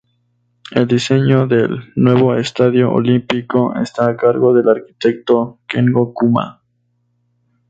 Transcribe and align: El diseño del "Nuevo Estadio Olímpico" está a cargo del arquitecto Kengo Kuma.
El 0.71 0.87
diseño 0.87 1.45
del 1.45 1.93
"Nuevo 1.95 2.33
Estadio 2.35 2.91
Olímpico" 2.91 3.75
está 3.75 4.09
a 4.09 4.17
cargo 4.17 4.51
del 4.51 4.67
arquitecto 4.69 5.59
Kengo 5.67 6.11
Kuma. 6.11 6.63